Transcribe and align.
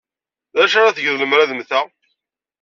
D 0.55 0.57
acu 0.63 0.77
ara 0.79 0.95
tgeḍ 0.97 1.15
lemmer 1.17 1.39
ad 1.39 1.51
mmteɣ? 1.53 1.85